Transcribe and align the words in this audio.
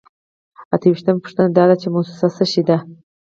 اته 0.73 0.85
ویشتمه 0.89 1.21
پوښتنه 1.23 1.49
دا 1.57 1.63
ده 1.69 1.75
چې 1.81 1.87
موسسه 1.93 2.27
څه 2.35 2.43
شی 2.51 2.61
ده. 2.67 2.77